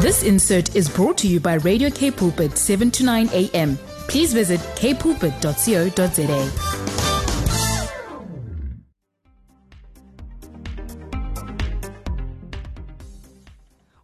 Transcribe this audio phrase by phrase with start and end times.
[0.00, 3.76] This insert is brought to you by Radio Cape Pulpit 7 to 9 a.m.
[4.08, 6.74] Please visit kpulpit.co.za.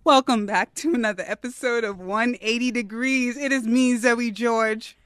[0.04, 3.38] Welcome back to another episode of 180 Degrees.
[3.38, 4.98] It is me, Zoe George.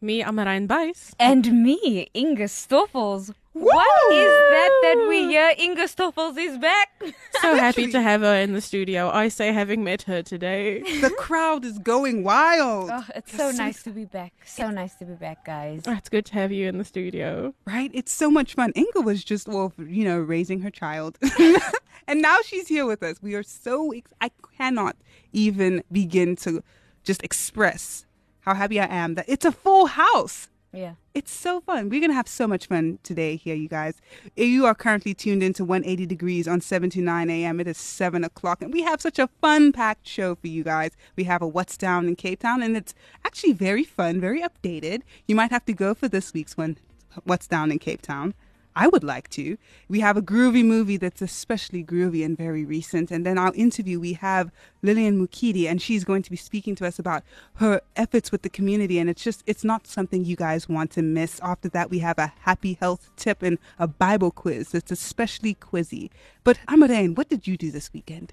[0.00, 1.12] Me, Amarijn Buys.
[1.18, 3.34] And me, Inga Stoffels.
[3.54, 5.54] What is that that we hear?
[5.56, 6.90] Inga Stoffels is back.
[7.40, 9.10] So happy to have her in the studio.
[9.10, 10.80] I say, having met her today.
[11.02, 12.88] The crowd is going wild.
[12.90, 14.32] Oh, it's so nice to be back.
[14.46, 15.82] So nice to be back, guys.
[15.86, 17.54] Ah, it's good to have you in the studio.
[17.66, 17.90] Right?
[17.92, 18.72] It's so much fun.
[18.74, 21.18] Inga was just, well, you know, raising her child.
[22.08, 23.20] and now she's here with us.
[23.20, 24.96] We are so, ex- I cannot
[25.32, 26.62] even begin to
[27.04, 28.06] just express
[28.40, 30.48] how happy I am that it's a full house.
[30.74, 30.94] Yeah.
[31.14, 31.88] It's so fun.
[31.88, 33.94] We're going to have so much fun today here, you guys.
[34.36, 37.60] You are currently tuned into 180 Degrees on 7 to 9 a.m.
[37.60, 40.90] It is 7 o'clock, and we have such a fun packed show for you guys.
[41.14, 42.94] We have a What's Down in Cape Town, and it's
[43.24, 45.02] actually very fun, very updated.
[45.28, 46.78] You might have to go for this week's one,
[47.22, 48.34] What's Down in Cape Town.
[48.76, 49.56] I would like to.
[49.88, 53.10] We have a groovy movie that's especially groovy and very recent.
[53.10, 54.50] And then our interview, we have
[54.82, 57.22] Liliane Mukidi, and she's going to be speaking to us about
[57.56, 58.98] her efforts with the community.
[58.98, 61.38] And it's just, it's not something you guys want to miss.
[61.40, 64.74] After that, we have a happy health tip and a Bible quiz.
[64.74, 66.10] It's especially quizzy.
[66.42, 68.32] But Amarijn, what did you do this weekend?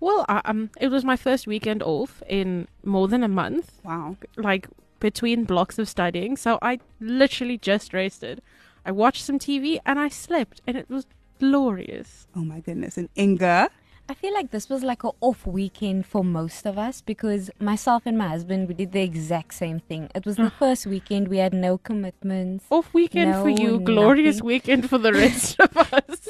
[0.00, 4.16] Well, um, it was my first weekend off in more than a month, Wow.
[4.36, 4.68] like
[5.00, 6.36] between blocks of studying.
[6.36, 8.42] So I literally just rested.
[8.84, 11.06] I watched some TV and I slept, and it was
[11.40, 12.26] glorious.
[12.36, 12.96] Oh my goodness.
[12.96, 13.70] And Inga,
[14.08, 18.04] I feel like this was like a off weekend for most of us because myself
[18.06, 20.10] and my husband we did the exact same thing.
[20.14, 22.64] It was the first weekend we had no commitments.
[22.70, 24.46] Off weekend for No, you, glorious nothing.
[24.46, 26.28] weekend for the rest of us.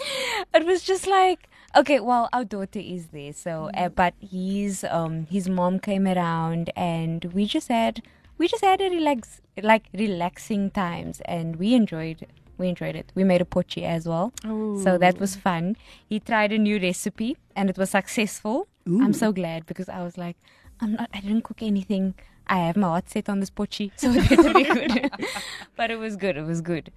[0.54, 5.26] It was just like okay, well our daughter is there, so uh, but his um
[5.26, 8.02] his mom came around and we just had
[8.38, 12.26] we just had a relax like relaxing times and we enjoyed
[12.58, 13.12] we enjoyed it.
[13.14, 14.32] We made a potjie as well.
[14.42, 15.76] So that was fun.
[16.08, 18.68] He tried a new recipe and it was successful.
[18.86, 20.36] I'm so glad because I was like,
[20.80, 22.14] I'm not I didn't cook anything.
[22.46, 25.10] I have my heart set on this potjie, so it better be good.
[25.76, 26.36] but it was good.
[26.36, 26.90] It was good.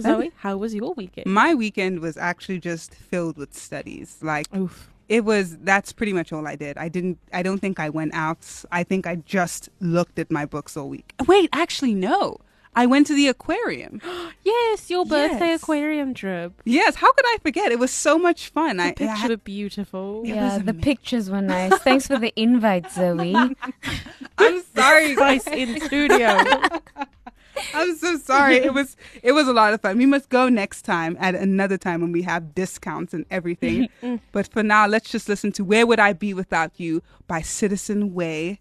[0.00, 1.26] Zoe, how was your weekend?
[1.26, 4.18] my weekend was actually just filled with studies.
[4.22, 4.88] Like, Oof.
[5.08, 6.78] it was that's pretty much all I did.
[6.78, 8.46] I didn't I don't think I went out.
[8.72, 11.12] I think I just looked at my books all week.
[11.26, 12.38] Wait, actually no.
[12.82, 14.00] I went to the aquarium.
[14.44, 15.62] Yes, your birthday Yes.
[15.62, 16.52] aquarium trip.
[16.64, 17.70] yes, how could I forget?
[17.70, 18.80] It was so much fun.
[18.80, 20.22] I, I Pictures had- were beautiful.
[20.24, 21.76] Yeah, the pictures were nice.
[21.80, 23.34] Thanks for the invite, Zoe.
[24.38, 25.14] I'm sorry.
[25.20, 26.28] Spice in studio.
[27.74, 28.56] I'm so sorry.
[28.56, 29.98] It was it was a lot of fun.
[29.98, 33.88] We must go next time at another time when we have discounts and everything.
[34.02, 34.16] Mm-hmm.
[34.32, 38.14] but for now, let's just listen to Where Would I Be Without You by Citizen
[38.14, 38.60] Way.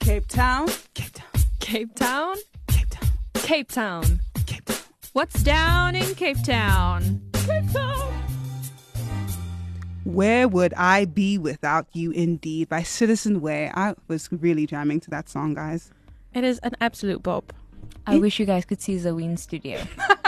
[0.00, 2.36] Cape Town, Cape Town, Cape Town,
[3.46, 4.76] Cape Town, Cape Town.
[5.12, 7.22] What's down in Cape Town?
[7.32, 8.12] Cape Town.
[10.02, 13.70] Where would I be without you, indeed, by Citizen Way.
[13.72, 15.92] I was really jamming to that song, guys.
[16.34, 17.52] It is an absolute bop.
[18.04, 19.80] I wish you guys could see Zoe in studio.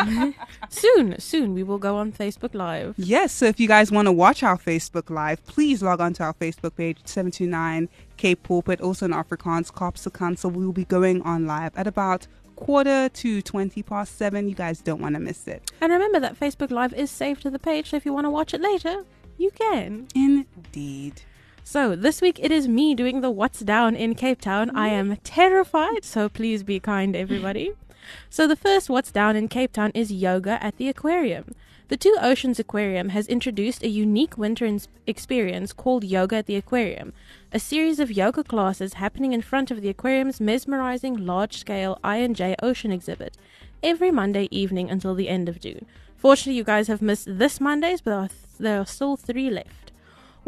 [0.68, 2.94] Soon, soon we will go on Facebook Live.
[2.96, 6.22] Yes, so if you guys want to watch our Facebook Live, please log on to
[6.22, 10.52] our Facebook page, 729 Cape Pulpit, also in Afrikaans, Kaapse Kansel.
[10.52, 12.28] We will be going on live at about
[12.58, 14.48] quarter to 20 past 7.
[14.48, 15.70] You guys don't want to miss it.
[15.80, 18.30] And remember that Facebook Live is saved to the page, so if you want to
[18.30, 19.04] watch it later,
[19.36, 20.08] you can.
[20.14, 21.22] Indeed.
[21.64, 24.70] So this week it is me doing the What's Down in Cape Town.
[24.70, 25.12] I mm-hmm.
[25.12, 27.72] am terrified, so please be kind, everybody.
[28.30, 31.54] So the first What's Down in Cape Town is yoga at the aquarium.
[31.88, 36.56] The Two Oceans Aquarium has introduced a unique winter ins- experience called Yoga at the
[36.56, 37.14] Aquarium,
[37.50, 42.92] a series of yoga classes happening in front of the aquarium's mesmerizing large-scale I&J Ocean
[42.92, 43.38] exhibit
[43.82, 45.86] every Monday evening until the end of June.
[46.16, 49.48] Fortunately, you guys have missed this Monday's, but there are, th- there are still three
[49.48, 49.87] left.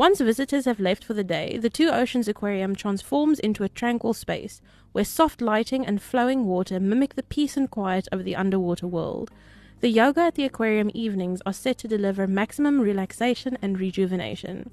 [0.00, 4.14] Once visitors have left for the day, the Two Oceans Aquarium transforms into a tranquil
[4.14, 4.62] space
[4.92, 9.30] where soft lighting and flowing water mimic the peace and quiet of the underwater world.
[9.82, 14.70] The yoga at the aquarium evenings are set to deliver maximum relaxation and rejuvenation.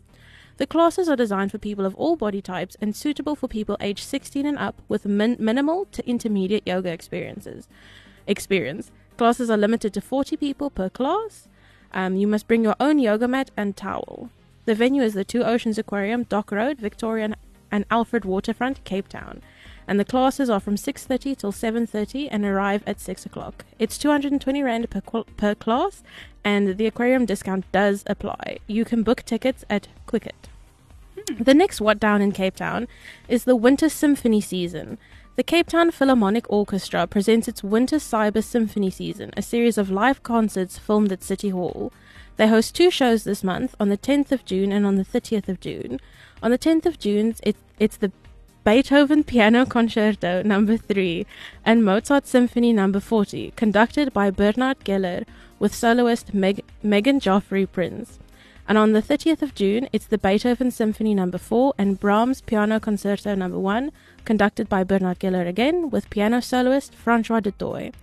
[0.56, 4.06] The classes are designed for people of all body types and suitable for people aged
[4.06, 7.68] 16 and up with min- minimal to intermediate yoga experiences.
[8.28, 8.92] Experience.
[9.18, 11.50] Classes are limited to 40 people per class.
[11.92, 14.30] Um, you must bring your own yoga mat and towel.
[14.68, 17.36] The venue is the Two Oceans Aquarium, Dock Road, Victoria
[17.72, 19.42] and Alfred Waterfront, Cape Town.
[19.88, 23.64] And the classes are from 6.30 till 7.30 and arrive at 6 o'clock.
[23.80, 26.04] It's 220 Rand per, per class
[26.44, 28.58] and the aquarium discount does apply.
[28.68, 30.50] You can book tickets at Quicket.
[31.16, 31.42] Hmm.
[31.42, 32.90] The next What Down in Cape Town
[33.30, 34.98] is the Winter Symphony season.
[35.38, 40.24] The Cape Town Philharmonic Orchestra presents its Winter Cyber Symphony season, a series of live
[40.24, 41.94] concerts filmed at City Hall.
[42.38, 45.50] They host two shows this month on the 10th of June and on the 30th
[45.50, 46.00] of June.
[46.42, 48.12] On the 10th of June, it, it's the
[48.64, 51.26] Beethoven Piano Concerto number 3
[51.66, 55.26] and Mozart Symphony number 40, conducted by Bernhard Gueller
[55.58, 58.20] with soloist Meg- Megan-Geoffrey Prins.
[58.68, 62.80] And on the 30th of June, it's the Beethoven Symphony number 4 and Brahms Piano
[62.80, 63.92] Concerto number 1,
[64.26, 67.94] conducted by Bernhard Gueller again with piano soloist Francois du Toit.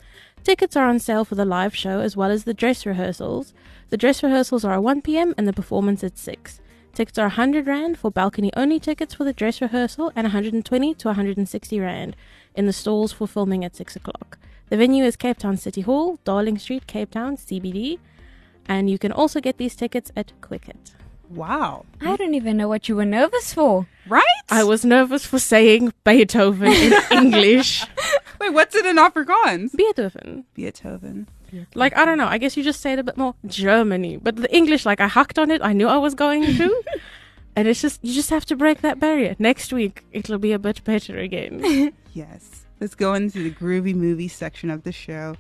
[0.43, 3.55] Tickets are on sale for the live show as well as the dress rehearsals.
[3.91, 6.61] The dress rehearsals are at 1 pm and the performance at 6.
[6.95, 11.09] Tickets are 100 Rand for balcony only tickets for the dress rehearsal and 120 to
[11.09, 12.17] 160 Rand
[12.55, 14.39] in the stalls for filming at 6 o'clock.
[14.71, 17.99] The venue is Cape Town City Hall, Darling Street, Cape Town, CBD,
[18.67, 20.93] and you can also get these tickets at Quicket.
[21.29, 21.85] Wow.
[22.01, 23.87] I don't even know what you were nervous for.
[24.09, 24.25] Right?
[24.49, 27.85] I was nervous for saying Beethoven in English.
[28.41, 29.73] Wait, what's it in Afrikaans?
[29.75, 30.45] Beethoven.
[30.55, 31.29] Beethoven.
[31.75, 32.27] Like, I don't know.
[32.27, 34.17] I guess you just say it a bit more Germany.
[34.17, 35.61] But the English, like, I hacked on it.
[35.63, 36.83] I knew I was going to.
[37.57, 39.35] and it's just, you just have to break that barrier.
[39.39, 41.93] Next week, it'll be a bit better again.
[42.15, 42.65] Yes.
[42.79, 45.35] Let's go into the groovy movie section of the show.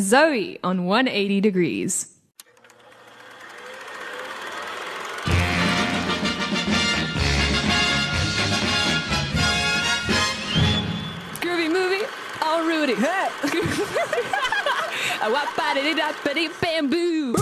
[0.00, 2.11] Zoe on 180 degrees.
[16.60, 17.32] Bamboo.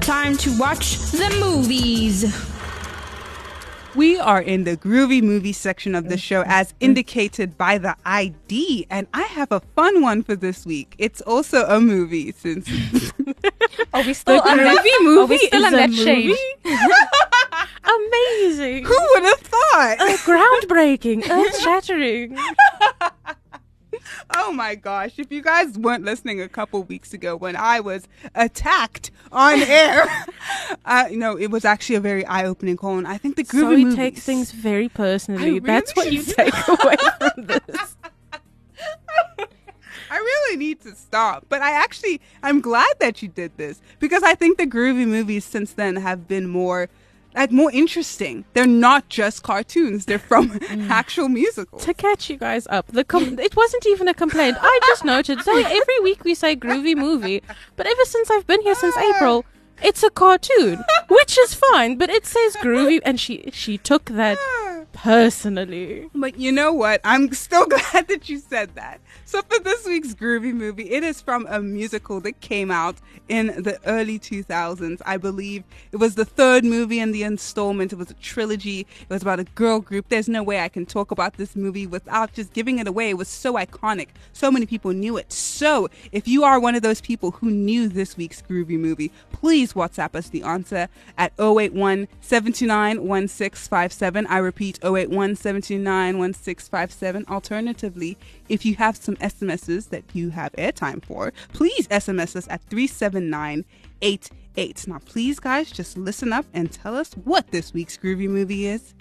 [0.00, 2.53] Time to watch the movies.
[3.94, 8.86] We are in the groovy movie section of the show as indicated by the ID,
[8.90, 10.94] and I have a fun one for this week.
[10.98, 12.68] It's also a movie since
[13.94, 14.84] Are we still on that?
[14.84, 16.02] Groovy Are movie we still on a that movie?
[16.04, 16.36] shade?
[17.84, 18.84] Amazing.
[18.84, 19.96] who would have thought?
[20.00, 21.28] Uh, groundbreaking.
[21.30, 22.36] Earth shattering.
[24.34, 28.06] Oh my gosh, if you guys weren't listening a couple weeks ago when I was
[28.34, 30.06] attacked on air,
[30.84, 32.98] uh, you know, it was actually a very eye opening call.
[32.98, 35.56] And I think the groovy movies- takes things very personally.
[35.56, 37.96] I That's what you take away from this.
[40.10, 41.46] I really need to stop.
[41.48, 45.44] But I actually, I'm glad that you did this because I think the groovy movies
[45.44, 46.88] since then have been more,
[47.34, 48.44] like, more interesting.
[48.54, 50.88] They're not just cartoons; they're from Mm.
[50.90, 51.84] actual musicals.
[51.84, 54.56] To catch you guys up, the com- it wasn't even a complaint.
[54.60, 55.40] I just noted.
[55.42, 57.42] So every week we say groovy movie,
[57.76, 59.44] but ever since I've been here since April,
[59.82, 61.96] it's a cartoon, which is fine.
[61.98, 64.38] But it says groovy, and she she took that
[65.04, 66.08] personally.
[66.14, 67.02] But you know what?
[67.04, 69.02] I'm still glad that you said that.
[69.26, 72.96] So for this week's groovy movie, it is from a musical that came out
[73.28, 75.02] in the early 2000s.
[75.04, 77.92] I believe it was the third movie in the installment.
[77.92, 78.80] It was a trilogy.
[78.80, 80.08] It was about a girl group.
[80.08, 83.10] There's no way I can talk about this movie without just giving it away.
[83.10, 84.08] It was so iconic.
[84.32, 85.34] So many people knew it.
[85.34, 89.74] So if you are one of those people who knew this week's groovy movie, please
[89.74, 94.26] WhatsApp us the answer at 081 729 1657.
[94.28, 97.24] I repeat 081 729 1657.
[97.28, 98.16] Alternatively,
[98.48, 104.86] if you have some SMSs that you have airtime for, please SMS us at 37988.
[104.86, 108.94] Now, please, guys, just listen up and tell us what this week's groovy movie is.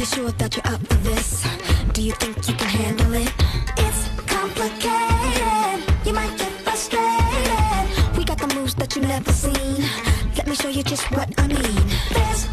[0.00, 1.46] You sure that you're up for this?
[1.92, 3.30] Do you think you can handle it?
[3.76, 6.06] It's complicated.
[6.06, 8.16] You might get frustrated.
[8.16, 9.84] We got the moves that you've never seen.
[10.38, 11.84] Let me show you just what I mean.
[12.14, 12.49] There's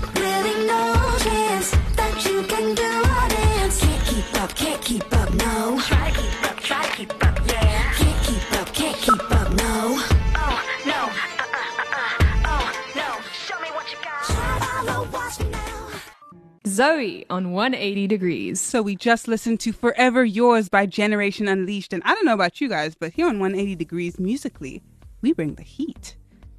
[16.78, 18.62] Zoe on 180 degrees.
[18.62, 21.92] So we just listened to Forever Yours by Generation Unleashed.
[21.92, 24.84] And I don't know about you guys, but here on 180 Degrees musically,
[25.24, 26.16] we bring the heat.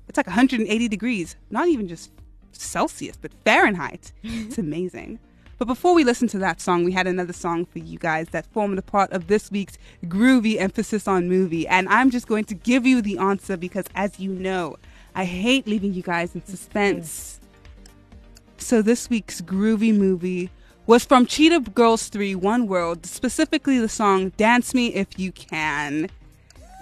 [0.08, 2.10] It's like 180 degrees, not even just
[2.50, 4.10] Celsius, but Fahrenheit.
[4.24, 5.20] it's amazing.
[5.56, 8.52] But before we listen to that song, we had another song for you guys that
[8.52, 11.68] formed a part of this week's groovy emphasis on movie.
[11.68, 14.78] And I'm just going to give you the answer because, as you know,
[15.14, 17.38] I hate leaving you guys in suspense.
[18.60, 20.50] So this week's groovy movie
[20.86, 26.08] was from Cheetah Girls 3 One World, specifically the song Dance Me If You Can.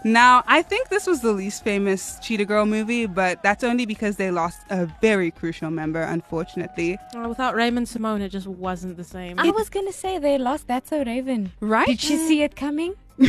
[0.05, 4.17] Now, I think this was the least famous Cheetah Girl movie, but that's only because
[4.17, 6.99] they lost a very crucial member, unfortunately.
[7.15, 9.39] Uh, without Raven-Symoné, it just wasn't the same.
[9.39, 11.53] I was gonna say they lost That's So Raven.
[11.61, 11.87] Right?
[11.87, 12.95] Did she see it coming?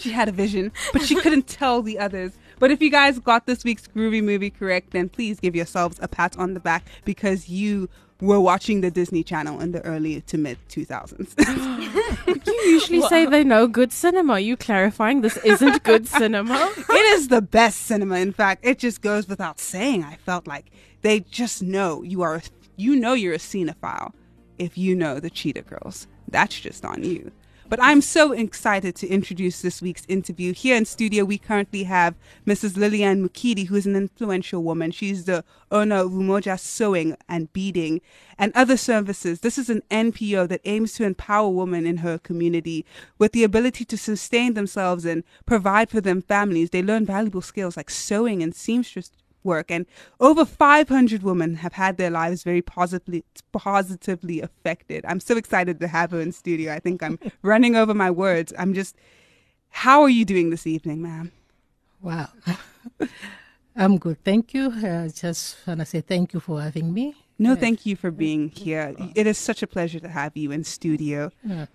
[0.00, 2.32] She had a vision, but she couldn't tell the others.
[2.62, 6.06] But if you guys got this week's groovy movie correct, then please give yourselves a
[6.06, 7.88] pat on the back because you
[8.20, 11.34] were watching the Disney Channel in the early to mid 2000s.
[12.46, 14.38] You usually say they know good cinema.
[14.38, 16.72] You clarifying this isn't good cinema?
[16.76, 18.18] it is the best cinema.
[18.18, 20.04] In fact, it just goes without saying.
[20.04, 20.66] I felt like
[21.00, 22.42] they just know you are,
[22.76, 24.12] you know, you're a cinephile
[24.60, 26.06] if you know the Cheetah Girls.
[26.28, 27.32] That's just on you.
[27.72, 30.52] But I'm so excited to introduce this week's interview.
[30.52, 32.14] Here in studio, we currently have
[32.46, 32.76] Mrs.
[32.76, 34.90] Liliane Mukidi, who is an influential woman.
[34.90, 38.02] She's the owner of Umoja Sewing and Beading
[38.36, 39.40] and other services.
[39.40, 42.84] This is an NPO that aims to empower women in her community
[43.18, 46.68] with the ability to sustain themselves and provide for their families.
[46.68, 49.10] They learn valuable skills like sewing and seamstress
[49.44, 49.86] work and
[50.20, 55.88] over 500 women have had their lives very positively positively affected i'm so excited to
[55.88, 58.96] have her in studio i think i'm running over my words i'm just
[59.70, 61.30] how are you doing this evening ma'am
[62.00, 62.28] Wow.
[63.76, 64.22] I'm good.
[64.24, 64.70] Thank you.
[64.70, 67.14] I just want to say thank you for having me.
[67.38, 70.64] no thank you for being here it is such a pleasure to have you in
[70.64, 71.66] studio Yeah.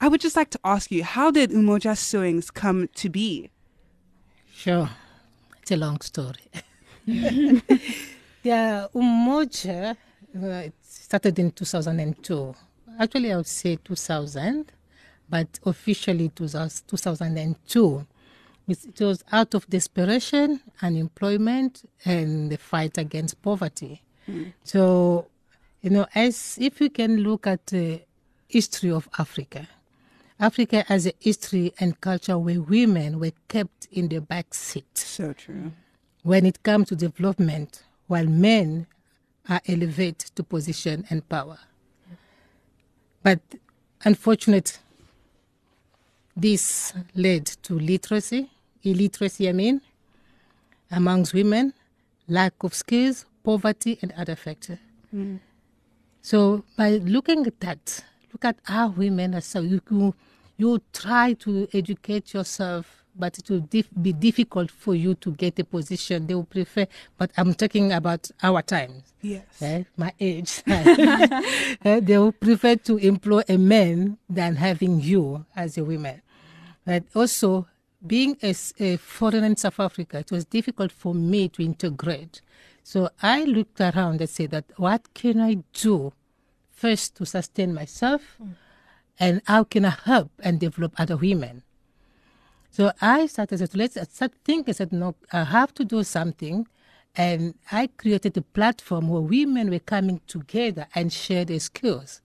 [0.00, 3.50] i would just like to ask you how did umoja sewings come to be
[4.52, 4.90] Sure.
[5.62, 6.46] It's a long story.
[8.42, 9.96] yeah, Umoja,
[10.36, 12.54] uh, it started in 2002.
[12.98, 14.72] Actually, I would say 2000,
[15.28, 16.52] but officially it was
[16.86, 18.06] 2002.
[18.68, 24.02] It it was out of desperation, unemployment, and the fight against poverty.
[24.62, 25.26] So,
[25.82, 28.02] you know, as if you can look at the
[28.46, 29.66] history of Africa,
[30.38, 35.32] Africa has a history and culture where women were kept in the back seat so
[35.32, 35.72] true
[36.22, 38.86] when it comes to development, while men
[39.48, 41.58] are elevated to position and power.
[43.22, 43.40] But
[44.04, 44.78] unfortunately,
[46.36, 48.50] this led to literacy,
[48.82, 49.80] illiteracy, I mean,
[50.90, 51.74] amongst women,
[52.28, 54.78] lack of skills, poverty, and other factors.
[55.14, 55.40] Mm.
[56.22, 59.80] So by looking at that, look at how women are so you,
[60.56, 65.58] you try to educate yourself, but it will dif- be difficult for you to get
[65.58, 66.26] a position.
[66.26, 66.86] They will prefer,
[67.18, 69.12] but I'm talking about our times.
[69.22, 75.44] yes eh, my age, Eh, they will prefer to employ a man than having you
[75.56, 76.22] as a woman.
[76.84, 77.66] But also,
[78.06, 82.40] being a foreigner in South Africa, it was difficult for me to integrate.
[82.82, 86.12] So I looked around and said that what can I do
[86.70, 88.38] first to sustain myself,
[89.18, 91.62] and how can I help and develop other women?
[92.70, 94.70] So I started to let's start thinking.
[94.70, 96.66] I said, no, I have to do something,
[97.16, 102.22] and I created a platform where women were coming together and share their skills,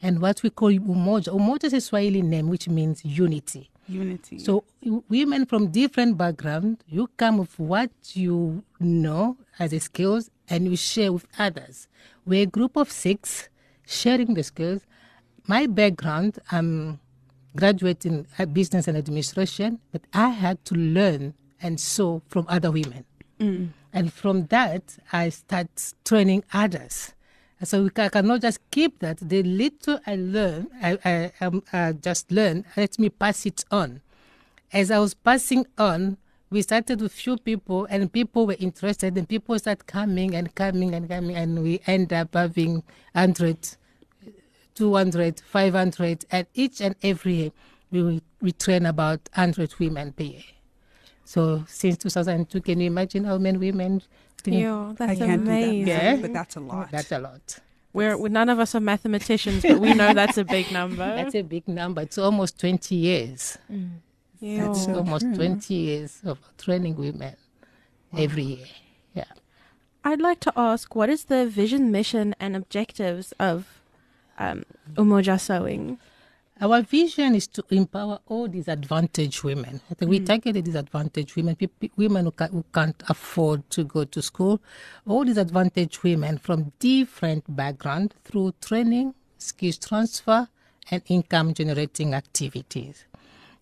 [0.00, 1.28] and what we call umoja.
[1.28, 3.70] Umoja is a Swahili name which means unity.
[3.86, 4.64] unity So
[5.08, 10.76] women from different backgrounds, you come with what you know as a skills and you
[10.76, 11.88] share with others.
[12.24, 13.48] We're a group of six
[13.86, 14.82] sharing the skills.
[15.46, 17.00] My background, I'm
[17.56, 23.04] graduating at business and administration, but I had to learn and sew from other women.
[23.92, 25.68] And from that, I start
[26.04, 27.12] training others.
[27.64, 29.18] So we ca- cannot just keep that.
[29.18, 34.00] The little I learn, I, I, um, I just learn, let me pass it on.
[34.72, 36.16] As I was passing on,
[36.50, 40.94] we started with few people, and people were interested, and people start coming and coming
[40.94, 42.82] and coming, and we end up having
[43.12, 43.76] 100,
[44.74, 47.50] 200, 500, and each and every year
[47.90, 50.42] we, we train about 100 women per year.
[51.24, 54.02] So since 2002, can you imagine how many women?
[54.42, 55.84] think- Yeah, i that's can't amazing.
[55.84, 56.16] do that Yeah.
[56.16, 57.58] but that's a lot That's a lot.
[57.92, 60.96] We're, we none of us are mathematicians, but we know that's a big number.
[61.04, 62.00] That's a big number.
[62.02, 63.58] It's almost 20 years.
[63.70, 63.90] Mm.
[64.40, 64.66] Yeah.
[64.66, 65.34] That's so almost true.
[65.36, 67.36] 20 years of training women
[68.16, 68.66] every year.
[69.14, 69.24] Yeah.
[70.04, 73.81] I'd like to ask, what is the vision, mission, and objectives of
[74.42, 75.98] um, Umoja Sewing?
[76.60, 79.80] Our vision is to empower all disadvantaged women.
[79.90, 81.56] I think we target the disadvantaged women,
[81.96, 84.60] women who, ca- who can't afford to go to school,
[85.06, 90.48] all disadvantaged women from different backgrounds through training, skills transfer,
[90.90, 93.06] and income generating activities.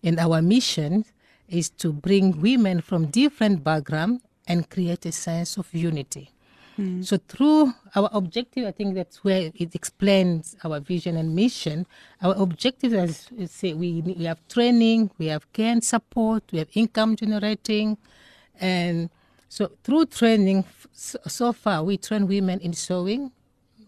[0.03, 1.05] And our mission
[1.47, 6.30] is to bring women from different backgrounds and create a sense of unity.
[6.77, 7.03] Mm.
[7.05, 11.85] So through our objective, I think that's where it explains our vision and mission.
[12.21, 16.59] Our objective as is say we we have training, we have care and support, we
[16.59, 17.97] have income generating,
[18.59, 19.09] and
[19.49, 20.63] so through training,
[20.93, 23.31] so, so far we train women in sewing,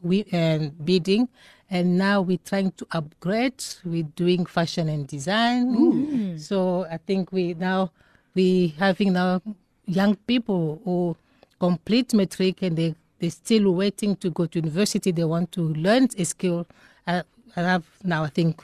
[0.01, 1.29] we and beading,
[1.69, 3.63] and now we're trying to upgrade.
[3.85, 6.37] We're doing fashion and design.
[6.37, 7.91] So I think we now
[8.35, 9.41] we having now
[9.85, 11.15] young people who
[11.63, 15.11] complete matric and they they're still waiting to go to university.
[15.11, 16.67] They want to learn a skill.
[17.07, 17.23] I,
[17.55, 18.61] I have now I think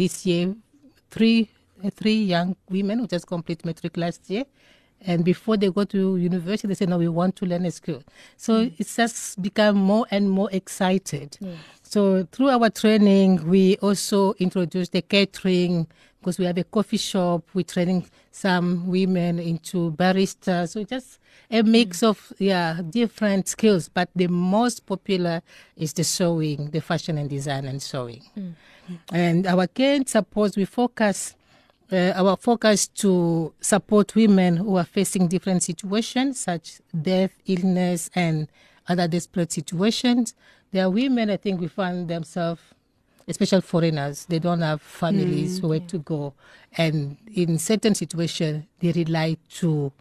[0.00, 0.54] this year
[1.10, 1.48] three
[1.90, 4.44] three young women who just complete matric last year.
[5.00, 8.02] And before they go to university, they say, no, we want to learn a skill.
[8.36, 8.74] So hmm.
[8.78, 11.36] it's just become more and more excited.
[11.88, 15.86] So through our training, we also introduced the catering
[16.18, 17.44] because we have a coffee shop.
[17.54, 20.68] We're training some women into barista.
[20.68, 23.88] So just a mix of yeah different skills.
[23.88, 25.42] But the most popular
[25.76, 28.22] is the sewing, the fashion and design and sewing.
[29.12, 31.36] And our care and support, we focus
[31.92, 38.48] uh, our focus to support women who are facing different situations such death, illness, and
[38.88, 40.34] other desperate situations.
[40.72, 42.60] There are women, I think, we find themselves,
[43.28, 46.34] especially foreigners, they don't have families where to go,
[46.76, 49.92] and in certain situations, they rely to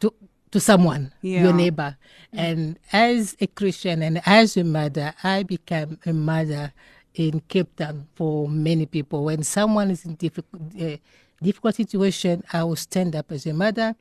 [0.00, 0.12] to
[0.52, 1.42] to someone, Yeah.
[1.42, 1.96] your neighbor.
[2.32, 6.72] And as a Christian and as a mother, I became a mother
[7.14, 9.24] in Cape Town for many people.
[9.24, 10.96] When someone is in difficult, uh,
[11.42, 13.96] difficult situation, I will stand up as a mother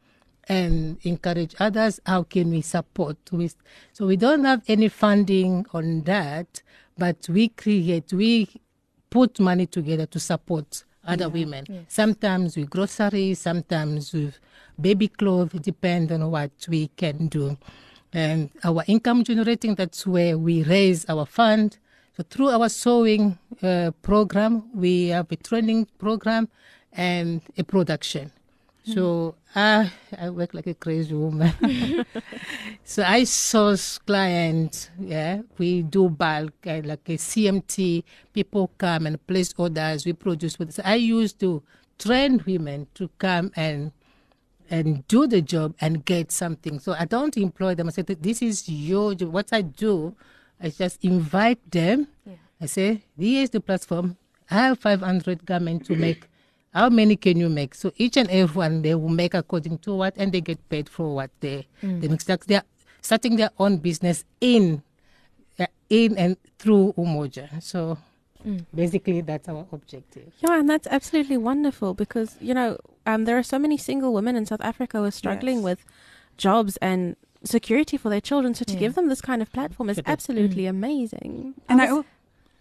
[0.48, 2.00] and encourage others.
[2.06, 3.18] How can we support?
[3.32, 3.56] With
[3.94, 6.62] so we don't have any funding on that,
[6.98, 8.50] but we create, we
[9.10, 11.86] put money together to support other women.
[11.88, 14.40] Sometimes with groceries, sometimes with
[14.80, 17.58] baby clothes, it depends on what we can do.
[18.12, 21.78] And our income generating, that's where we raise our fund.
[22.18, 26.48] So through our sewing uh, program, we have a training program
[26.94, 28.32] and a production.
[28.86, 31.52] So I I work like a crazy woman.
[32.84, 34.90] so I source clients.
[35.00, 38.04] Yeah, we do bulk uh, like a CMT.
[38.34, 40.06] People come and place orders.
[40.06, 40.60] We produce.
[40.60, 41.64] with- So I used to
[41.98, 43.92] train women to come and
[44.70, 46.80] and do the job and get something.
[46.80, 47.88] So I don't employ them.
[47.88, 49.32] I say, this is your job.
[49.32, 50.16] What I do,
[50.62, 52.08] I just invite them.
[52.62, 54.18] I say, here's the platform.
[54.50, 56.28] I have 500 garments to make.
[56.76, 57.74] How many can you make?
[57.74, 60.90] So each and every one, they will make according to what, and they get paid
[60.90, 62.20] for what they, they make.
[62.20, 62.64] So They're
[63.02, 64.84] starting their own business in,
[65.58, 67.64] uh, in and through Umoja.
[67.64, 67.98] So
[68.74, 70.34] basically, that's our objective.
[70.42, 74.36] Yeah, and that's absolutely wonderful because, you know, um, there are so many single women
[74.36, 75.64] in South Africa who are struggling Yes.
[75.64, 75.86] with
[76.36, 78.54] jobs and security for their children.
[78.54, 80.04] So to give them this kind of platform is Sure.
[80.08, 81.54] absolutely amazing.
[81.70, 82.04] And I, oh,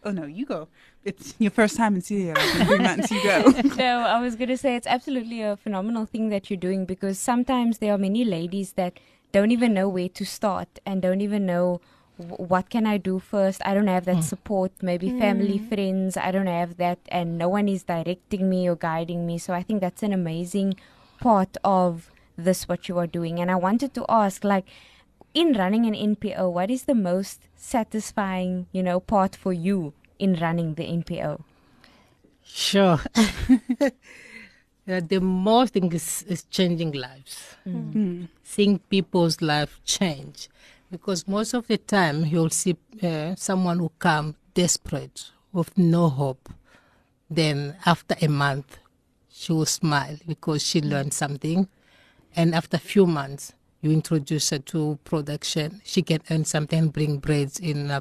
[0.04, 0.68] oh no, you go.
[1.04, 2.34] It's your first time in Syria.
[2.34, 3.42] Like in three months, you go.
[3.76, 7.18] no, I was going to say it's absolutely a phenomenal thing that you're doing because
[7.18, 8.98] sometimes there are many ladies that
[9.32, 11.80] don't even know where to start and don't even know
[12.16, 13.60] what can I do first.
[13.64, 14.22] I don't have that mm.
[14.22, 15.68] support, maybe family, mm.
[15.68, 16.16] friends.
[16.16, 19.38] I don't have that, and no one is directing me or guiding me.
[19.38, 20.76] So I think that's an amazing
[21.20, 23.40] part of this what you are doing.
[23.40, 24.66] And I wanted to ask, like,
[25.34, 30.34] in running an NPO, what is the most satisfying, you know, part for you in
[30.36, 31.42] running the NPO?
[32.44, 33.00] Sure.
[34.86, 37.56] The most thing is, is changing lives,
[38.42, 40.50] seeing people's life change.
[40.90, 46.50] Because most of the time you'll see uh, someone who come desperate with no hope.
[47.30, 48.78] Then after a month,
[49.32, 51.66] she will smile because she learned something.
[52.36, 55.82] And after a few months, you introduce her to production.
[55.84, 58.00] She can earn something bring breads in, uh,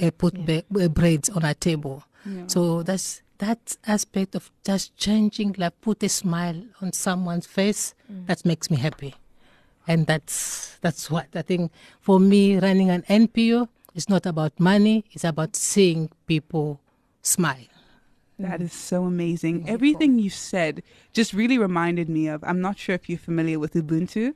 [0.00, 2.04] uh, put ba- uh, breads on her table.
[2.46, 7.94] So that's that aspect of just changing, like put a smile on someone's face.
[8.26, 9.14] That makes me happy,
[9.86, 11.72] and that's that's what I think.
[12.00, 16.80] For me, running an NPO is not about money; it's about seeing people
[17.22, 17.68] smile.
[18.38, 19.66] That is so amazing.
[19.68, 20.82] Everything you said
[21.14, 22.44] just really reminded me of.
[22.44, 24.34] I'm not sure if you're familiar with Ubuntu.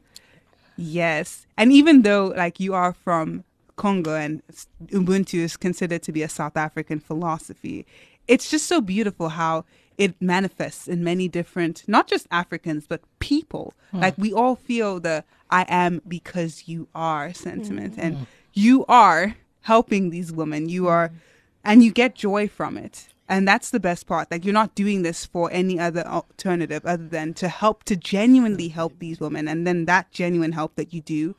[0.82, 3.44] Yes, and even though like you are from
[3.76, 4.42] Congo and
[4.86, 7.86] Ubuntu is considered to be a South African philosophy,
[8.26, 9.64] it's just so beautiful how
[9.96, 13.74] it manifests in many different, not just Africans but people.
[13.92, 14.00] Hmm.
[14.00, 18.00] Like we all feel the "I am because you are" sentiment, hmm.
[18.00, 20.68] and you are helping these women.
[20.68, 21.16] You are, hmm.
[21.64, 23.08] and you get joy from it.
[23.32, 24.30] And that's the best part.
[24.30, 28.68] Like you're not doing this for any other alternative other than to help to genuinely
[28.68, 29.48] help these women.
[29.48, 31.34] And then that genuine help that you do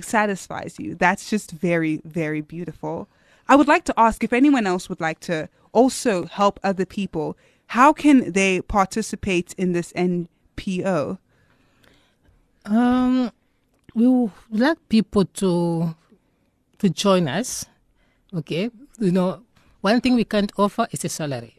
[0.00, 0.94] satisfies you.
[0.94, 3.08] That's just very, very beautiful.
[3.48, 7.36] I would like to ask if anyone else would like to also help other people,
[7.66, 11.18] how can they participate in this NPO?
[12.66, 13.32] Um,
[13.96, 15.96] we would like people to
[16.78, 17.66] to join us.
[18.32, 19.42] Okay, you know,
[19.86, 21.54] one thing we can't offer is a salary.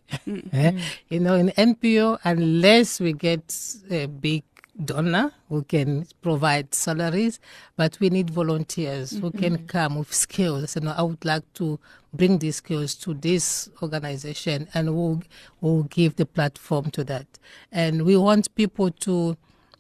[0.52, 0.72] Eh?
[1.10, 3.56] You know, in NPO, unless we get
[3.90, 4.44] a big
[4.84, 7.40] donor who can provide salaries,
[7.78, 10.76] but we need volunteers who can come with skills.
[10.76, 11.80] You know, I would like to
[12.14, 15.22] bring these skills to this organization, and we'll,
[15.62, 17.28] we'll give the platform to that.
[17.72, 19.38] And we want people to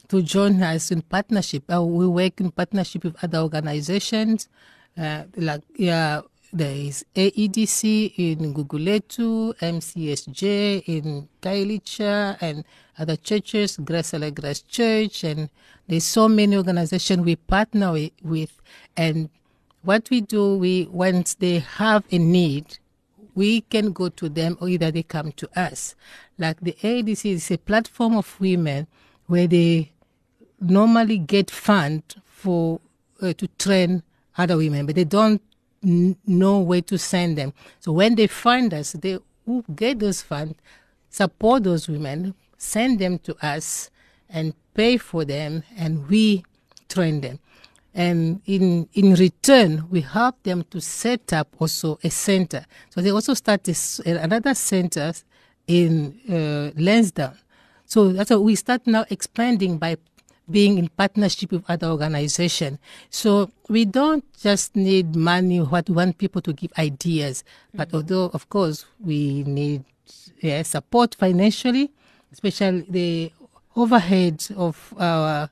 [0.08, 1.64] to join us in partnership.
[1.70, 4.48] Uh, we work in partnership with other organizations,
[4.98, 6.22] uh, like yeah,
[6.54, 12.64] there is AEDC in Guguletu, MCSJ in Khayelitsha, and
[12.98, 15.50] other churches, Grace Grace Church, and
[15.88, 18.62] there's so many organizations we partner with, with.
[18.96, 19.30] And
[19.84, 22.80] what we do, we once they have a need,
[23.36, 25.96] we can go to them or either they come to us.
[26.38, 28.88] Like the AEDC is a platform of women
[29.28, 29.92] where they
[30.60, 32.80] normally get fund for
[33.22, 34.04] uh, to train
[34.38, 35.42] other women, but they don't
[35.84, 37.54] n- know where to send them.
[37.80, 40.56] So when they find us, they will get those funds,
[41.10, 43.90] support those women, send them to us,
[44.30, 46.44] and pay for them, and we
[46.90, 47.40] train them.
[47.94, 52.66] And in in return, we help them to set up also a center.
[52.90, 55.13] So they also start this, another center
[55.66, 57.38] in uh, Lansdowne.
[57.86, 59.98] So that's why we start now expanding by
[60.50, 62.80] being in partnership with other organizations.
[63.10, 68.32] So we don't just need money, what we want people to give ideas, but although,
[68.34, 69.84] of course, we need
[70.40, 71.92] yeah, support financially,
[72.32, 73.32] especially the
[73.76, 75.50] overhead of our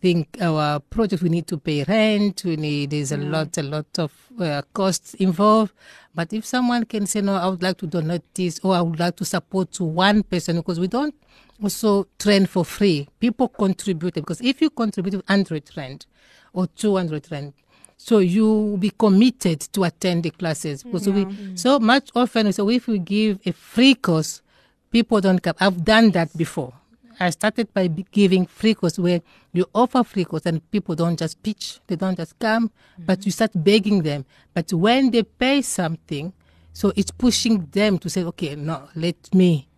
[0.00, 3.98] think our project we need to pay rent we need there's a lot a lot
[3.98, 5.74] of uh, costs involved.
[6.14, 8.98] But if someone can say no i would like to donate this or i would
[8.98, 11.14] like to support to one person because we don't
[11.62, 13.08] also train for free.
[13.18, 16.06] People contribute because if you contribute 100 rand
[16.52, 17.52] or 200 rand
[17.96, 20.82] so you will be committed to attend the classes.
[20.82, 24.42] Because we so much often so if we give a free course
[24.90, 25.54] people don't come.
[25.60, 26.72] I've done that before.
[27.18, 29.20] I started by giving free course where
[29.52, 33.04] you offer free course and people don't just pitch, they don't just come, mm-hmm.
[33.04, 34.24] but you start begging them.
[34.54, 36.32] But when they pay something,
[36.72, 39.68] so it's pushing them to say, okay, no, let me.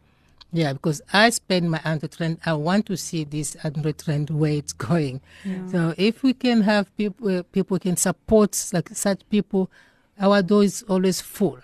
[0.55, 4.53] Yeah, because I spend my hundred rand, I want to see this hundred rand where
[4.53, 5.23] it's going.
[5.71, 9.71] So if we can have people, uh, people can support like such people,
[10.21, 11.59] our door is always full.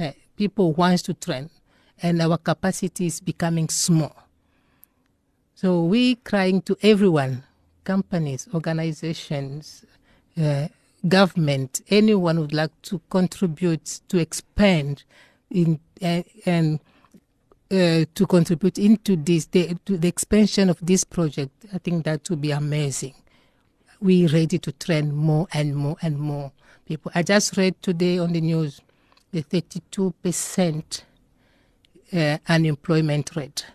[0.00, 1.50] Uh, people wants to train,
[2.02, 4.16] and our capacity is becoming small.
[5.54, 7.44] So we crying to everyone,
[7.84, 9.84] companies, organizations,
[10.40, 10.68] uh,
[11.06, 15.04] government, anyone would like to contribute to expand
[15.50, 16.80] in uh, and
[17.74, 21.52] uh, to contribute into this the, to the expansion of this project.
[21.72, 23.14] I think that would be amazing.
[24.00, 26.52] We're ready to train more and more and more
[26.86, 27.10] people.
[27.14, 28.80] I just read today on the news
[29.32, 31.04] the 32 percent
[32.12, 33.66] uh, unemployment rate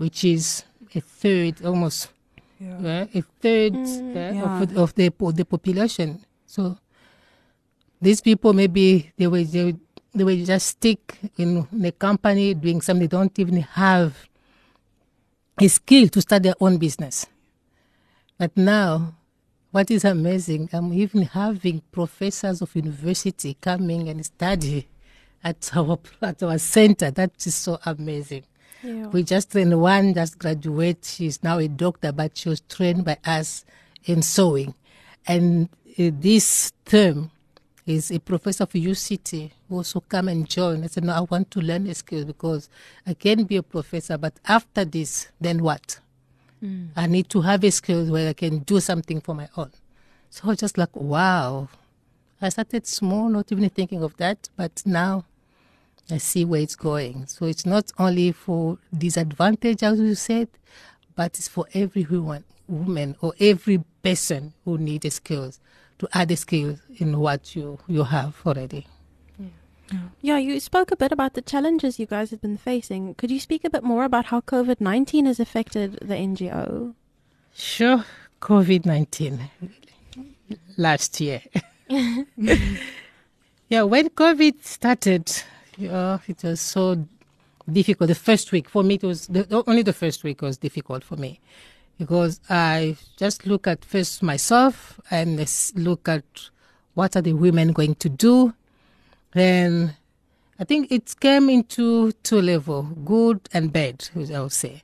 [0.00, 2.08] which is a third, almost
[2.64, 6.24] uh, a third uh, of, of the of the population.
[6.46, 6.78] So
[8.00, 9.76] these people maybe they were they,
[10.14, 13.02] they were just stick in the company doing something.
[13.02, 14.28] They don't even have
[15.60, 17.26] a skill to start their own business.
[18.38, 19.14] But now,
[19.70, 24.88] what is amazing, I'm even having professors of university coming and study
[25.44, 27.10] at our at our center.
[27.10, 28.44] That is so amazing.
[28.82, 29.08] Yeah.
[29.08, 31.04] We just trained one, just graduate.
[31.04, 33.64] She's now a doctor, but she was trained by us
[34.06, 34.74] in sewing.
[35.26, 35.68] And
[35.98, 37.30] uh, this term
[37.90, 40.84] is a professor of UCT who also come and join.
[40.84, 42.68] I said, no, I want to learn a skill because
[43.06, 45.98] I can be a professor, but after this, then what?
[46.62, 46.88] Mm.
[46.96, 49.70] I need to have a skill where I can do something for my own.
[50.30, 51.68] So I was just like, wow.
[52.40, 55.24] I started small, not even thinking of that, but now
[56.10, 57.26] I see where it's going.
[57.26, 60.48] So it's not only for disadvantage, as you said,
[61.16, 65.60] but it's for every woman, woman or every person who needs skills
[66.00, 68.86] to add a skill in what you, you have already.
[70.22, 73.14] Yeah, you spoke a bit about the challenges you guys have been facing.
[73.16, 76.94] Could you speak a bit more about how COVID 19 has affected the NGO?
[77.54, 78.04] Sure,
[78.40, 79.50] COVID 19
[80.76, 81.42] last year.
[83.68, 85.32] yeah, when COVID started,
[85.76, 87.04] yeah, it was so
[87.70, 88.08] difficult.
[88.08, 91.16] The first week, for me, it was the, only the first week was difficult for
[91.16, 91.40] me.
[92.00, 96.24] Because I just look at first myself and look at
[96.94, 98.54] what are the women going to do.
[99.34, 99.96] Then
[100.58, 104.82] I think it came into two level, good and bad, I would say.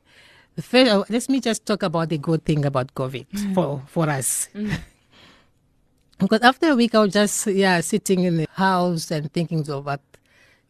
[0.57, 4.11] The first, uh, let me just talk about the good thing about COVID for, for
[4.11, 4.51] us.
[6.19, 9.87] because after a week, I was just, yeah, sitting in the house and thinking of
[9.87, 10.03] what,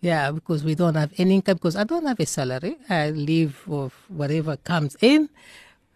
[0.01, 2.77] yeah, because we don't have any income, because I don't have a salary.
[2.89, 5.29] I live of whatever comes in.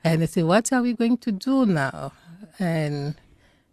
[0.02, 2.12] And I said, what are we going to do now?
[2.58, 3.14] And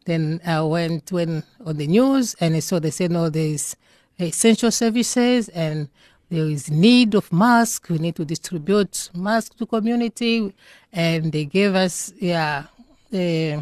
[0.05, 3.75] then I went when on the news and I saw they said, no, there's
[4.19, 5.89] essential services and
[6.29, 7.89] there is need of masks.
[7.89, 10.53] We need to distribute masks to community.
[10.91, 12.65] And they gave us, yeah,
[13.13, 13.61] uh,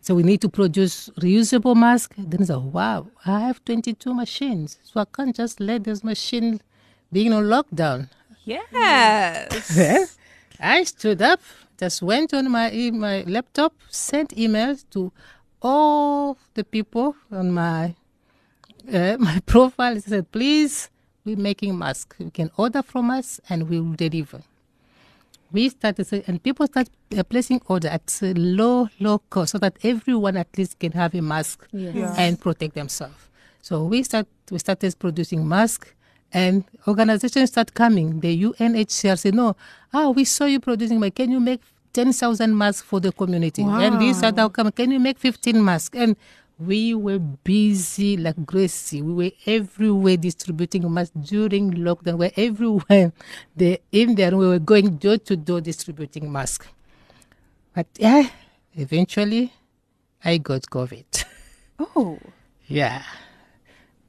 [0.00, 2.16] so we need to produce reusable masks.
[2.18, 4.78] Then I said, wow, I have 22 machines.
[4.82, 6.60] So I can't just let this machine
[7.12, 8.08] being on lockdown.
[8.44, 10.16] Yes.
[10.60, 11.40] I stood up,
[11.82, 15.10] just went on my e- my laptop, sent emails to
[15.60, 17.94] all the people on my
[18.92, 19.96] uh, my profile.
[19.96, 20.90] I said, please,
[21.24, 22.16] we're making masks.
[22.20, 24.42] You can order from us, and we will deliver.
[25.50, 29.76] We started, and people start uh, placing order at a low, low cost, so that
[29.82, 32.14] everyone at least can have a mask Yeah.
[32.16, 33.28] and protect themselves.
[33.60, 35.88] So we start we started producing masks
[36.32, 38.20] and organizations start coming.
[38.20, 39.54] The UNHCR said, No,
[39.92, 41.60] ah, we saw you producing, but can you make
[41.92, 43.62] ten thousand masks for the community?
[43.62, 45.96] And these are now coming, can you make fifteen masks?
[45.98, 46.16] And
[46.58, 49.02] we were busy like crazy.
[49.02, 52.18] We were everywhere distributing masks during lockdown.
[52.18, 53.12] We were everywhere.
[53.56, 56.66] The in there we were going door to door distributing masks.
[57.74, 58.28] But yeah,
[58.74, 59.52] eventually
[60.24, 61.24] I got COVID.
[61.96, 62.18] Oh.
[62.68, 63.02] Yeah.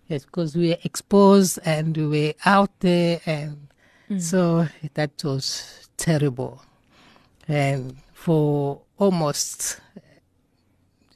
[0.07, 3.67] Yes, because we were exposed and we were out there, and
[4.09, 4.21] mm.
[4.21, 6.61] so that was terrible.
[7.47, 9.79] And for almost,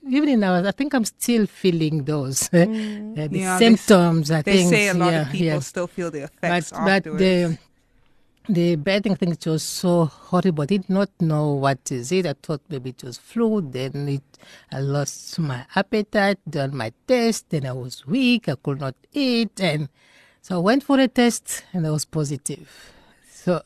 [0.07, 4.31] even in hours, I think I'm still feeling those uh, the Yeah, they s- symptoms.
[4.31, 5.59] I They say a lot yeah, of people yeah.
[5.59, 7.19] still feel the effects but afterwards.
[7.19, 7.57] the
[8.49, 10.63] the bad thing, I it was so horrible.
[10.63, 12.25] I did not know what is it.
[12.25, 13.59] I thought maybe it was flu.
[13.59, 14.23] Then it,
[14.71, 16.39] I lost my appetite.
[16.49, 17.49] Done my test.
[17.49, 18.47] Then I was weak.
[18.47, 19.59] I could not eat.
[19.59, 19.89] And
[20.41, 22.69] so I went for a test, and I was positive.
[23.29, 23.61] So,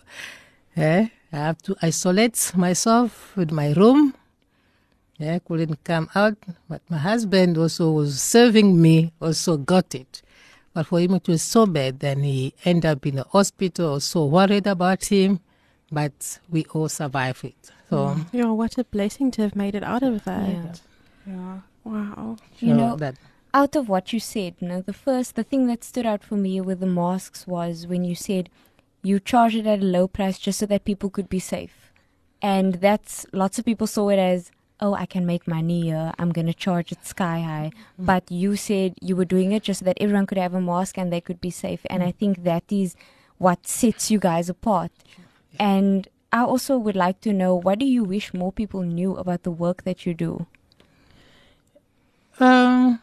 [0.76, 4.14] eh, I have to isolate myself with my room.
[5.18, 6.36] Yeah, couldn't come out.
[6.68, 10.22] But my husband also was serving me, also got it.
[10.74, 12.00] But for him, it was so bad.
[12.00, 14.00] Then he ended up in the hospital.
[14.00, 15.40] So worried about him.
[15.92, 17.72] But we all survived it.
[17.90, 18.26] So, mm.
[18.32, 20.82] Yeah, what a blessing to have made it out of that.
[21.28, 21.34] Yeah.
[21.34, 21.60] yeah.
[21.84, 22.38] Wow.
[22.60, 23.16] You know, that
[23.54, 26.36] out of what you said, you know, the first, the thing that stood out for
[26.36, 28.50] me with the masks was when you said
[29.04, 31.92] you charge it at a low price just so that people could be safe.
[32.42, 36.12] And that's, lots of people saw it as, oh, I can make money here.
[36.18, 37.72] I'm going to charge it sky high.
[38.00, 40.98] But you said you were doing it just so that everyone could have a mask
[40.98, 41.82] and they could be safe.
[41.90, 42.96] And I think that is
[43.38, 44.92] what sets you guys apart.
[45.60, 49.44] And I also would like to know what do you wish more people knew about
[49.44, 50.48] the work that you do?
[52.40, 53.02] Um,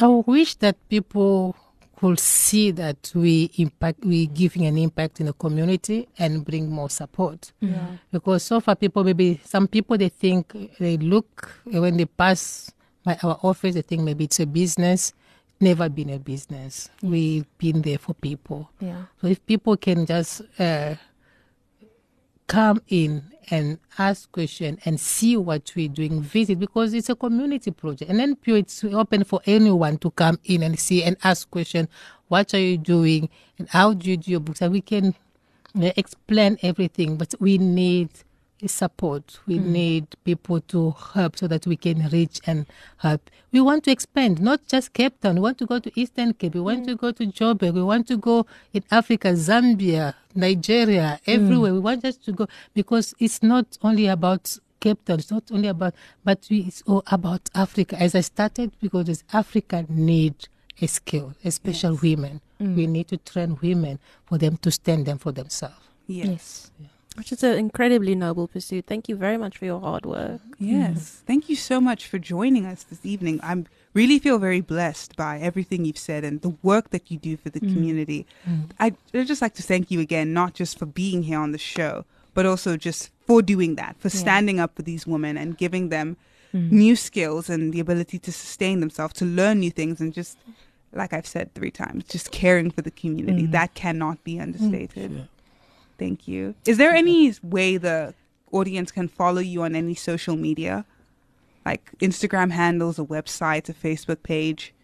[0.00, 1.54] I wish that people
[1.98, 6.88] could see that we impact, we giving an impact in the community and bring more
[6.88, 7.52] support.
[7.60, 7.96] yeah.
[8.12, 12.70] Because so far, people maybe some people they think they look when they pass
[13.04, 15.12] by our office, they think maybe it's a business.
[15.60, 16.88] Never been a business.
[17.02, 18.70] We've been there for people.
[18.78, 19.02] Yeah.
[19.20, 20.94] So if people can just uh,
[22.48, 27.70] come in and ask questions and see what we're doing, visit because it's a community
[27.70, 28.10] project.
[28.10, 31.88] And then it's open for anyone to come in and see and ask questions.
[32.28, 34.60] What are you doing and how do you do your books?
[34.60, 35.14] And we can
[35.80, 38.10] uh, explain everything, but we need
[38.66, 39.38] support.
[39.46, 39.72] We hmm.
[39.72, 42.66] need people to help so that we can reach and
[42.98, 43.30] help.
[43.52, 45.36] We want to expand, not just Cape Town.
[45.36, 46.54] We want to go to Eastern Cape.
[46.54, 46.86] We want hmm.
[46.86, 47.74] to go to Joburg.
[47.74, 51.30] We want to go in Africa, Zambia, Nigeria, hmm.
[51.30, 51.72] everywhere.
[51.72, 55.18] We want just to go because it's not only about Cape Town.
[55.18, 55.94] It's not only about,
[56.24, 58.00] but we, it's all about Africa.
[58.00, 60.48] As I started, because Africa need
[60.80, 62.40] a skill, especially women.
[62.60, 65.76] We need to train women for them to stand them for themselves.
[66.08, 66.70] Yes.
[67.18, 68.86] Which is an incredibly noble pursuit.
[68.86, 70.40] Thank you very much for your hard work.
[70.58, 70.94] Yes.
[70.94, 71.26] Mm.
[71.26, 73.40] Thank you so much for joining us this evening.
[73.42, 77.36] I really feel very blessed by everything you've said and the work that you do
[77.36, 77.72] for the mm.
[77.72, 78.24] community.
[78.48, 78.70] Mm.
[78.78, 81.58] I, I'd just like to thank you again, not just for being here on the
[81.58, 82.04] show,
[82.34, 86.16] but also just for doing that, for standing up for these women and giving them
[86.52, 90.38] new skills and the ability to sustain themselves, to learn new things, and just,
[90.94, 93.44] like I've said three times, just caring for the community.
[93.46, 95.28] That cannot be understated.
[95.98, 96.54] Thank you.
[96.64, 98.14] Is there any way the
[98.52, 100.84] audience can follow you on any social media,
[101.64, 104.74] like Instagram handles, a website, a Facebook page.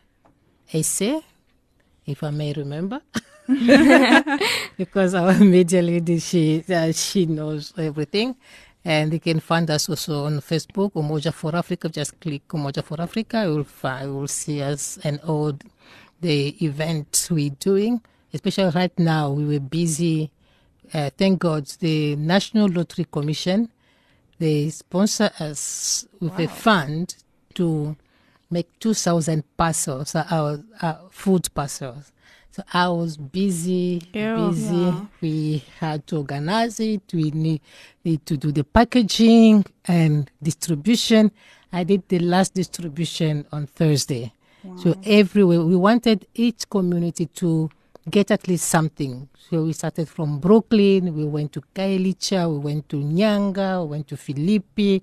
[2.07, 3.01] if I may remember.
[4.77, 8.37] because our media lady, she uh, she knows everything.
[8.85, 11.89] And you can find us also on Facebook, Umoja for Africa.
[11.89, 13.45] Just click Umoja for Africa.
[13.45, 15.59] You will find, you will see us and all
[16.21, 18.01] the events we're doing.
[18.33, 20.31] Especially right now, we were busy.
[20.95, 23.69] Uh, thank God, the National Lottery Commission
[24.39, 27.17] they sponsor us with a fund
[27.55, 27.97] to
[28.51, 32.13] make 2,000 parcels, uh, our, our food parcels.
[32.59, 34.49] So I was busy, Ew.
[34.49, 34.93] busy.
[35.21, 37.03] We had to organize it.
[37.15, 37.61] We need,
[38.05, 41.31] need to do the packaging and distribution.
[41.73, 44.33] I did the last distribution on Thursday.
[44.83, 47.71] So everywhere, we wanted each community to
[48.11, 49.29] get at least something.
[49.49, 54.09] So we started from Brooklyn, we went to Khayelitsha, we went to Nyanga, we went
[54.09, 55.01] to Philippi,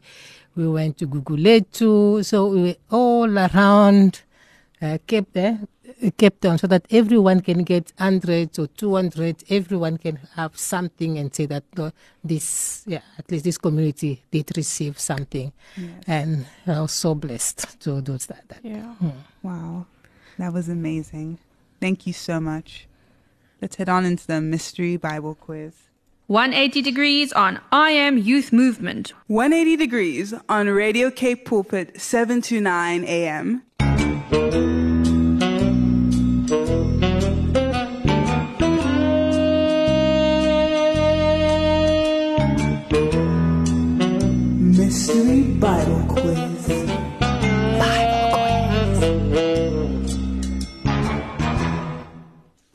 [0.57, 2.25] we went to Guguletu.
[2.25, 4.23] So we were all around
[4.81, 5.53] uh, Cape, uh,
[6.17, 11.33] Cape Town so that everyone can get 100 or 200, everyone can have something and
[11.33, 11.91] say that uh,
[12.23, 15.51] this, yeah, at least this community did receive something.
[16.07, 18.43] And I was so blessed to do that.
[18.47, 18.59] that.
[18.63, 18.93] Yeah.
[19.43, 19.85] Wow,
[20.37, 21.39] that was amazing.
[21.79, 22.87] Thank you so much.
[23.61, 25.73] Let's head on into the mystery Bible quiz.
[26.27, 29.13] 180 degrees on I Am Youth Movement.
[29.27, 32.59] 180 degrees on Radio Cape Pulpit, 7 to
[45.59, 46.07] 9 a.m.
[46.07, 46.69] Bible Quiz.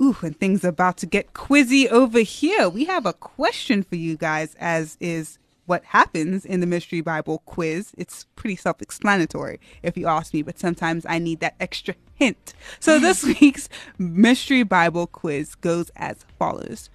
[0.00, 2.68] Ooh, and things are about to get quizzy over here.
[2.68, 7.42] We have a question for you guys, as is what happens in the Mystery Bible
[7.44, 7.92] quiz.
[7.96, 12.54] It's pretty self explanatory, if you ask me, but sometimes I need that extra hint.
[12.80, 16.90] So this week's Mystery Bible quiz goes as follows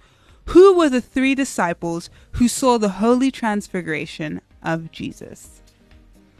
[0.46, 5.62] Who were the three disciples who saw the holy transfiguration of Jesus?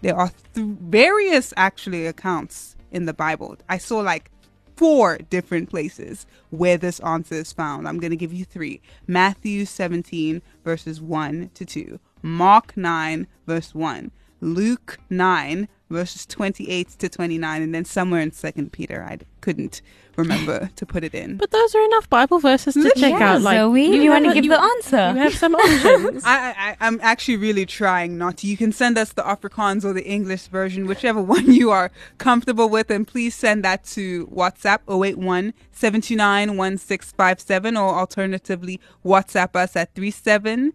[0.02, 3.56] There are th- various actually accounts in the Bible.
[3.68, 4.30] I saw like
[4.76, 7.88] four different places where this answer is found.
[7.88, 13.74] I'm going to give you three Matthew 17, verses 1 to 2, Mark 9, verse
[13.74, 19.04] 1, Luke 9, verses 28 to 29, and then somewhere in 2nd Peter.
[19.04, 19.80] I couldn't
[20.16, 21.36] remember to put it in.
[21.36, 23.42] But those are enough Bible verses to check Yeah, out.
[23.42, 24.96] Like, Zoe, you, want to give you- the answer?
[25.14, 26.24] You have some options.
[26.24, 28.48] I, I, I'm actually really trying not to.
[28.48, 32.68] You can send us the Afrikaans or the English version, whichever one you are comfortable
[32.68, 39.94] with, and please send that to WhatsApp 081 729 1657 or alternatively WhatsApp us at
[39.94, 40.72] 37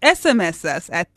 [0.00, 1.12] SMS us at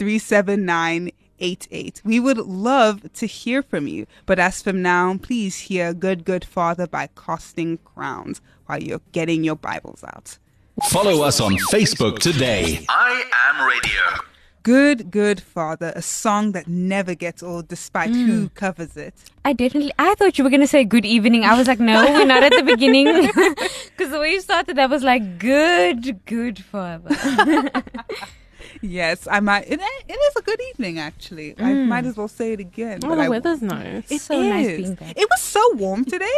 [1.38, 2.02] 37988.
[2.04, 4.06] We would love to hear from you.
[4.26, 9.44] But as from now, please hear Good Good Father by Casting Crowns while you're getting
[9.44, 10.38] your Bibles out.
[10.90, 12.86] Follow us on Facebook today.
[12.90, 14.24] I am radio.
[14.64, 18.54] Good Good Father, a song that never gets old despite who mm.
[18.54, 19.14] covers it.
[19.46, 19.94] I definitely.
[19.98, 21.46] I thought you were gonna say good evening.
[21.46, 23.06] I was like, no, we're not at the beginning,
[23.98, 27.16] because the way you started, that was like good, good father.
[28.82, 29.68] Yes, I might.
[29.68, 31.56] It, it is a good evening, actually.
[31.60, 33.00] I might as well say it again.
[33.04, 34.12] oh, but the I- weather's nice.
[34.12, 35.18] It so nice being back.
[35.18, 36.32] It was so warm today.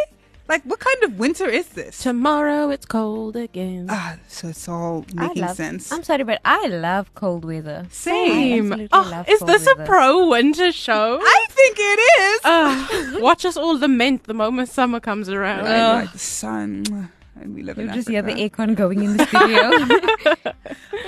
[0.47, 1.99] Like, what kind of winter is this?
[2.01, 3.85] Tomorrow it's cold again.
[3.87, 5.91] Ah, so it's all I making love, sense.
[5.91, 7.85] I'm sorry, but I love cold weather.
[7.91, 8.71] Same.
[8.71, 11.19] absolutely Oh, love is cold this a pro winter show?
[11.21, 12.39] I think it is.
[12.45, 15.65] Uh, watch us all lament the moment summer comes around.
[15.65, 17.11] Right, like the sun.
[17.41, 18.49] And we live You in just hear the Africa.
[18.49, 20.53] aircon going in the studio.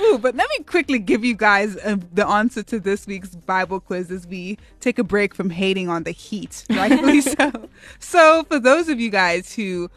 [0.00, 3.80] Ooh, but let me quickly give you guys uh, the answer to this week's Bible
[3.80, 7.68] quiz as we take a break from hating on the heat, rightfully so.
[7.98, 9.90] So, for those of you guys who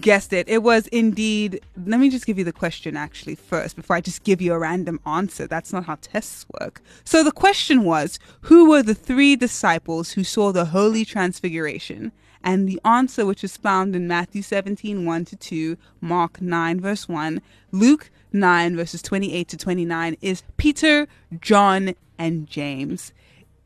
[0.00, 1.60] guessed it, it was indeed.
[1.86, 4.58] Let me just give you the question actually first before I just give you a
[4.58, 5.46] random answer.
[5.46, 6.82] That's not how tests work.
[7.04, 12.12] So, the question was Who were the three disciples who saw the Holy Transfiguration?
[12.46, 17.08] And the answer, which is found in Matthew 17, 1 to 2, Mark 9, verse
[17.08, 17.42] 1,
[17.72, 21.08] Luke 9, verses 28 to 29, is Peter,
[21.40, 23.12] John, and James.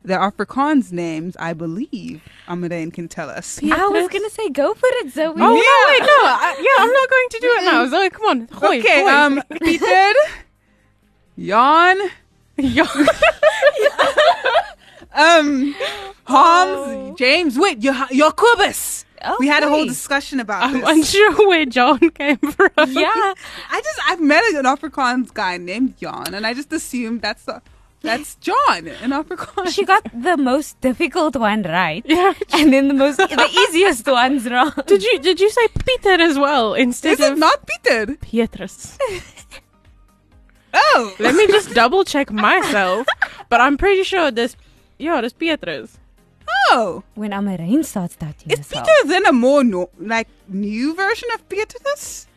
[0.03, 3.59] The Afrikaans names, I believe, Amadein can tell us.
[3.61, 5.25] I was gonna say, go for it, Zoe.
[5.27, 5.45] Oh no!
[5.45, 6.25] Wait, no.
[6.25, 7.87] I, yeah, I'm not going to do it now.
[7.87, 8.47] Zoe, come on.
[8.51, 9.11] Hoi, Okay, hoi.
[9.11, 10.13] um, Peter,
[11.39, 11.99] Jan,
[15.13, 16.13] Um, yeah.
[16.27, 17.15] Oh.
[17.17, 19.05] James, wait, you're you're Kubus.
[19.23, 20.89] Oh, we had a whole discussion about I'm this.
[20.89, 22.69] unsure where John came from.
[22.91, 23.33] Yeah.
[23.69, 27.61] I just I've met an Afrikaans guy named Jan, and I just assumed that's the
[28.01, 29.75] that's John in Afrikaans.
[29.75, 32.03] She got the most difficult one right.
[32.03, 32.33] Yeah.
[32.53, 34.73] And then the most the easiest ones wrong.
[34.87, 38.15] Did you did you say Peter as well instead Is it of not Peter?
[38.15, 38.97] Pietrus?
[40.73, 43.05] Oh, Let me just double check myself,
[43.49, 44.55] but I'm pretty sure this.
[45.01, 45.97] Yeah, this Pietrus.
[46.69, 48.85] oh, When Amarine starts doubting is herself.
[48.85, 52.27] Peter then a more no, like new version of Petrus?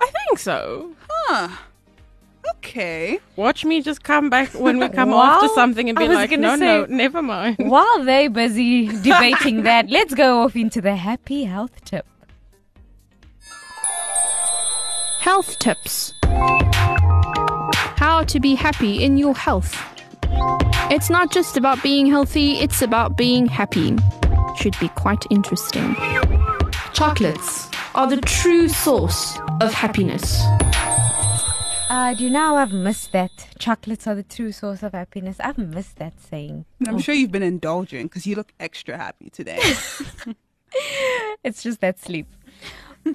[0.00, 0.92] I think so.
[1.08, 1.48] Huh.
[2.56, 3.18] Okay.
[3.36, 6.16] Watch me just come back when we come Well, after something and I be was
[6.16, 7.56] like, gonna no, no, say- never mind.
[7.58, 12.06] While they're busy debating that, let's go off into the happy health tip.
[15.20, 16.12] Health tips.
[17.96, 19.74] How to be happy in your health.
[20.90, 23.96] It's not just about being healthy, it's about being happy.
[24.56, 25.96] Should be quite interesting.
[26.92, 30.40] Chocolates are the true source of happiness.
[31.90, 33.30] Uh, do you know I've missed that?
[33.58, 35.36] Chocolates are the true source of happiness.
[35.40, 36.64] I've missed that saying.
[36.86, 39.60] I'm sure you've been indulging because you look extra happy today.
[41.44, 42.26] It's just that sleep.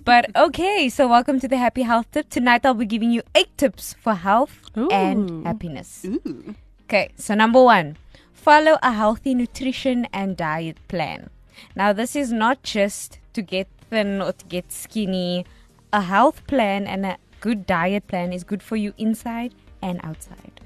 [0.05, 2.29] But okay, so welcome to the Happy Health Tip.
[2.29, 6.05] Tonight I'll be giving you eight tips for health and happiness.
[6.05, 6.55] Ooh.
[6.89, 7.97] Okay, so number one,
[8.33, 11.29] follow a healthy nutrition and diet plan.
[11.75, 15.45] Now, this is not just to get thin or to get skinny.
[15.93, 20.61] A health plan and a good diet plan is good for you inside and outside.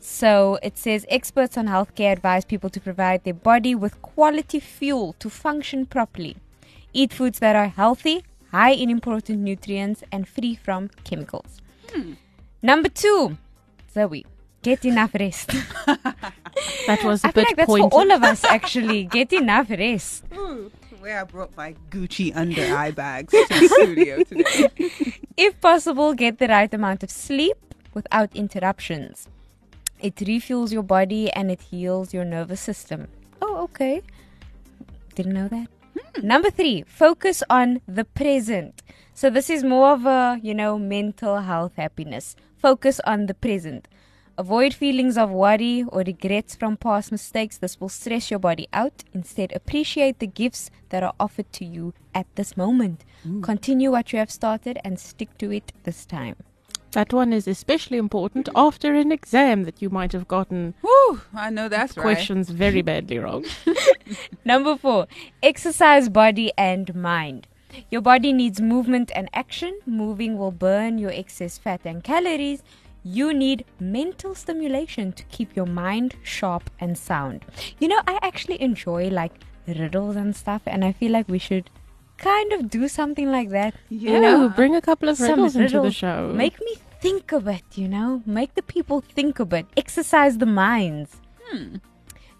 [0.00, 5.14] So it says experts on healthcare advise people to provide their body with quality fuel
[5.20, 6.36] to function properly.
[6.92, 11.62] Eat foods that are healthy, high in important nutrients, and free from chemicals.
[11.92, 12.14] Hmm.
[12.60, 13.38] Number two,
[13.92, 14.26] Zoe,
[14.64, 15.50] get enough rest.
[16.86, 17.90] That was a I feel bit like that's pointed.
[17.90, 19.04] for all of us actually.
[19.04, 20.24] Get enough rest.
[20.34, 20.68] Hmm.
[21.00, 24.68] Where I brought my Gucci under eye bags to the studio today.
[25.36, 27.58] If possible, get the right amount of sleep
[27.92, 29.28] without interruptions.
[30.00, 33.08] It refuels your body and it heals your nervous system.
[33.42, 34.00] Oh, okay.
[35.14, 35.68] Didn't know that.
[35.94, 36.26] Hmm.
[36.26, 38.80] Number three, focus on the present.
[39.12, 42.34] So this is more of a, you know, mental health happiness.
[42.56, 43.88] Focus on the present.
[44.36, 47.58] Avoid feelings of worry or regrets from past mistakes.
[47.58, 49.04] This will stress your body out.
[49.12, 53.04] Instead, appreciate the gifts that are offered to you at this moment.
[53.26, 53.44] Mm.
[53.44, 56.36] Continue what you have started and stick to it this time.
[56.92, 61.50] That one is especially important after an exam that you might have gotten Whew, I
[61.50, 62.02] know that's right.
[62.02, 63.44] questions very badly wrong.
[64.44, 65.06] Number four,
[65.42, 67.46] exercise body and mind.
[67.90, 69.78] Your body needs movement and action.
[69.86, 72.62] Moving will burn your excess fat and calories.
[73.04, 77.44] You need mental stimulation to keep your mind sharp and sound.
[77.78, 79.32] You know, I actually enjoy like
[79.68, 81.68] riddles and stuff, and I feel like we should
[82.16, 83.74] kind of do something like that.
[83.90, 86.32] You know, bring a couple of Some riddles into the show.
[86.34, 88.22] Make me think of it, you know?
[88.24, 89.66] Make the people think a bit.
[89.76, 91.16] Exercise the minds.
[91.44, 91.76] Hmm.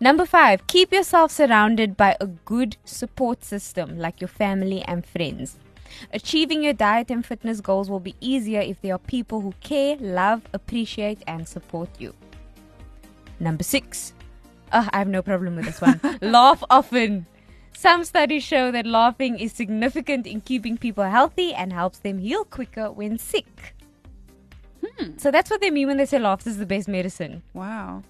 [0.01, 5.59] Number five, keep yourself surrounded by a good support system like your family and friends.
[6.13, 9.97] Achieving your diet and fitness goals will be easier if there are people who care,
[9.97, 12.15] love, appreciate, and support you.
[13.41, 14.15] Number six,
[14.73, 16.01] uh, I have no problem with this one.
[16.23, 17.27] Laugh often.
[17.77, 22.45] Some studies show that laughing is significant in keeping people healthy and helps them heal
[22.45, 23.75] quicker when sick.
[25.17, 27.43] So that's what they mean when they say laughter is the best medicine.
[27.53, 28.03] Wow.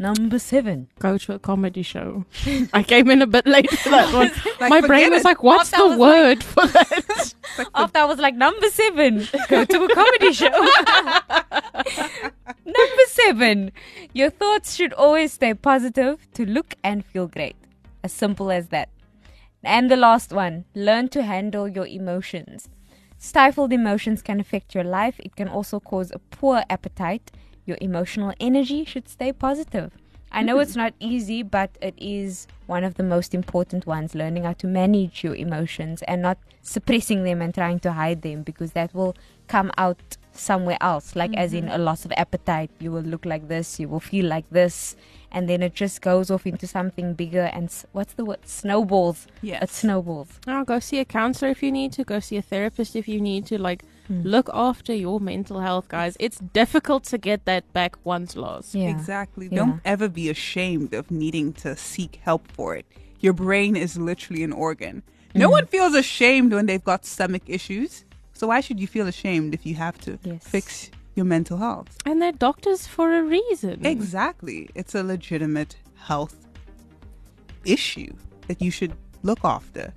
[0.00, 0.88] Number seven.
[0.98, 2.24] Go to a comedy show.
[2.72, 4.30] I came in a bit late for that one.
[4.60, 7.34] Like, My brain was like, what's After the was like- word for that?
[7.74, 10.48] After I was like, number seven, go to a comedy show.
[12.64, 13.72] number seven,
[14.14, 17.56] your thoughts should always stay positive to look and feel great.
[18.02, 18.88] As simple as that.
[19.62, 22.70] And the last one, learn to handle your emotions.
[23.18, 25.16] Stifled emotions can affect your life.
[25.20, 27.30] It can also cause a poor appetite.
[27.70, 29.92] Your emotional energy should stay positive.
[30.32, 30.80] I know it's hmm.
[30.80, 35.22] not easy, but it is one of the most important ones learning how to manage
[35.22, 39.14] your emotions and not suppressing them and trying to hide them because that will
[39.46, 41.14] come out somewhere else.
[41.14, 41.74] Like, as in mm-hmm.
[41.74, 44.96] a loss of appetite, you will look like this, you will feel like this,
[45.30, 48.40] and then it just goes off into something bigger and s- what's the word?
[48.44, 49.28] Snowballs.
[49.42, 49.62] Yes.
[49.62, 50.40] It snowballs.
[50.48, 52.02] Oh, go see a counselor if you need to.
[52.02, 53.62] Go see a therapist if you need to.
[53.62, 54.22] Like, Hmm.
[54.24, 56.16] look after your mental health, guys.
[56.18, 58.74] It's difficult to get that back once lost.
[58.74, 58.88] Yeah.
[58.88, 59.46] Exactly.
[59.50, 59.58] Yeah.
[59.58, 62.86] Don't ever be ashamed of needing to seek help for it.
[63.20, 65.04] Your brain is literally an organ.
[65.32, 65.52] No Mm.
[65.52, 68.04] one feels ashamed when they've got stomach issues.
[68.32, 70.42] So why should you feel ashamed if you have to Yes.
[70.42, 71.96] fix your mental health?
[72.04, 73.86] And they're doctors for a reason.
[73.86, 74.70] Exactly.
[74.74, 75.76] It's a legitimate
[76.08, 76.34] health
[77.64, 78.12] issue
[78.48, 79.92] that you should look after.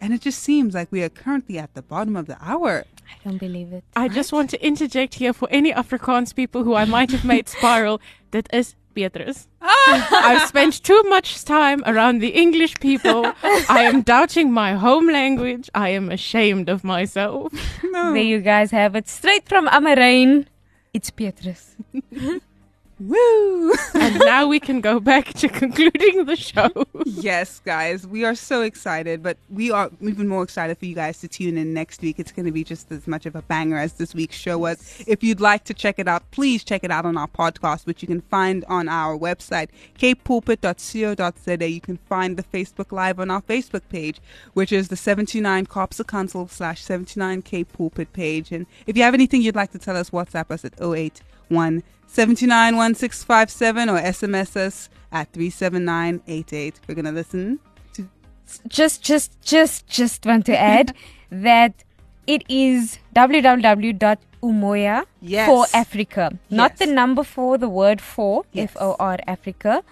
[0.00, 2.84] And it just seems like we are currently at the bottom of the hour.
[3.08, 3.84] I don't believe it.
[3.96, 7.48] I just want to interject here for any Afrikaans people who I might have made
[7.48, 8.00] spiral.
[8.32, 9.48] That is Beatrice.
[9.60, 10.08] Ah!
[10.24, 13.32] I've spent too much time around the English people.
[13.68, 15.68] I am doubting my home language.
[15.74, 17.52] I am ashamed of myself.
[17.82, 19.08] There you guys have it.
[19.08, 20.46] Straight from Amarane.
[20.92, 21.76] It's Beatrice.
[23.06, 23.72] Woo!
[23.94, 26.70] And now we can go back to concluding the show.
[27.04, 31.18] yes, guys, we are so excited, but we are even more excited for you guys
[31.18, 32.18] to tune in next week.
[32.18, 35.02] It's going to be just as much of a banger as this week's show was.
[35.06, 38.00] If you'd like to check it out, please check it out on our podcast, which
[38.00, 41.70] you can find on our website, capepulpit.co.za.
[41.70, 44.18] You can find the Facebook Live on our Facebook page,
[44.54, 48.50] which is the 79 Kaapse Kansel slash 79 Cape Pulpit page.
[48.50, 53.88] And if you have anything you'd like to tell us, WhatsApp us at 081 791657
[53.88, 56.80] or SMS us at 37988.
[56.88, 57.58] We're going to listen
[57.94, 58.08] to.
[58.68, 60.94] Just, just, just, just want to add
[61.30, 61.84] that
[62.26, 65.48] it is www.umoja Yes.
[65.48, 66.38] for Africa.
[66.50, 66.78] Not Yes.
[66.80, 68.70] the number four, the word for, Yes.
[68.70, 69.82] F O R Africa.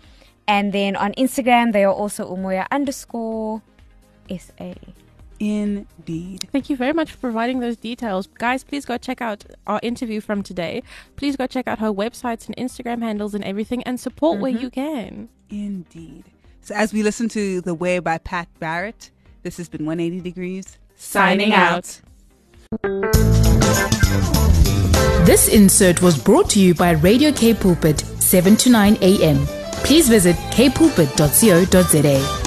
[0.49, 3.63] And then on Instagram, they are also umoja underscore
[4.29, 4.75] SA.
[5.43, 6.49] Indeed.
[6.53, 8.29] Thank you very much for providing those details.
[8.29, 10.85] Guys, please go check out our interview from today.
[11.17, 14.63] Please go check out her websites and Instagram handles and everything and support where mm-hmm.
[14.63, 15.29] you can.
[15.51, 16.27] Indeed.
[16.61, 19.11] So as we listen to The Way by Pat Barrett,
[19.43, 20.79] this has been 180 Degrees.
[20.95, 22.01] Signing out.
[25.27, 29.45] This insert was brought to you by Radio Cape Pulpit, 7 to 9 a.m.
[29.83, 32.42] Please visit capepulpit.co.za.